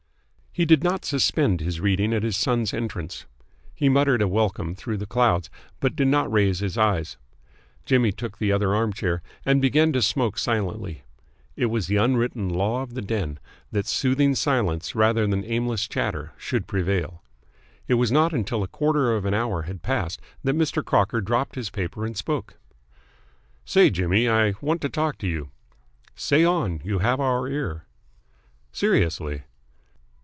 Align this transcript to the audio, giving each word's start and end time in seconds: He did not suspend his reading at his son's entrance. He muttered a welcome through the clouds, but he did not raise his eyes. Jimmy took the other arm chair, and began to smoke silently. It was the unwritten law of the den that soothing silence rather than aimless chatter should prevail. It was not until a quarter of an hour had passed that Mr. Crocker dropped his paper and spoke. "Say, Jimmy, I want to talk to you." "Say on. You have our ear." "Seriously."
He 0.53 0.65
did 0.65 0.83
not 0.83 1.05
suspend 1.05 1.61
his 1.61 1.79
reading 1.79 2.13
at 2.13 2.23
his 2.23 2.35
son's 2.35 2.73
entrance. 2.73 3.25
He 3.73 3.87
muttered 3.87 4.21
a 4.21 4.27
welcome 4.27 4.75
through 4.75 4.97
the 4.97 5.05
clouds, 5.05 5.49
but 5.79 5.93
he 5.93 5.95
did 5.95 6.09
not 6.09 6.29
raise 6.29 6.59
his 6.59 6.77
eyes. 6.77 7.15
Jimmy 7.85 8.11
took 8.11 8.37
the 8.37 8.51
other 8.51 8.75
arm 8.75 8.91
chair, 8.91 9.21
and 9.45 9.61
began 9.61 9.93
to 9.93 10.01
smoke 10.01 10.37
silently. 10.37 11.03
It 11.55 11.67
was 11.67 11.87
the 11.87 11.95
unwritten 11.95 12.49
law 12.49 12.81
of 12.83 12.95
the 12.95 13.01
den 13.01 13.39
that 13.71 13.87
soothing 13.87 14.35
silence 14.35 14.93
rather 14.93 15.25
than 15.25 15.45
aimless 15.45 15.87
chatter 15.87 16.33
should 16.35 16.67
prevail. 16.67 17.23
It 17.87 17.93
was 17.93 18.11
not 18.11 18.33
until 18.33 18.61
a 18.61 18.67
quarter 18.67 19.15
of 19.15 19.23
an 19.23 19.33
hour 19.33 19.61
had 19.61 19.81
passed 19.81 20.19
that 20.43 20.57
Mr. 20.57 20.83
Crocker 20.83 21.21
dropped 21.21 21.55
his 21.55 21.69
paper 21.69 22.05
and 22.05 22.17
spoke. 22.17 22.57
"Say, 23.63 23.89
Jimmy, 23.89 24.27
I 24.27 24.55
want 24.59 24.81
to 24.81 24.89
talk 24.89 25.17
to 25.19 25.27
you." 25.29 25.47
"Say 26.13 26.43
on. 26.43 26.81
You 26.83 26.99
have 26.99 27.21
our 27.21 27.47
ear." 27.47 27.85
"Seriously." 28.73 29.43